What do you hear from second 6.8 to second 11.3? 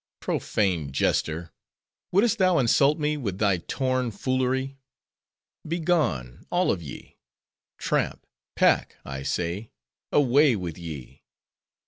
ye! tramp! pack! I say: away with ye!"